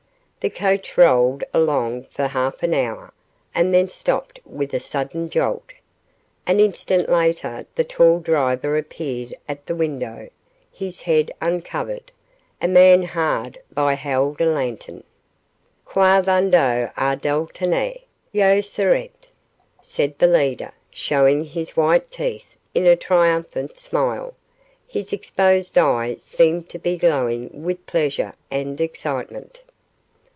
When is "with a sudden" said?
4.43-5.29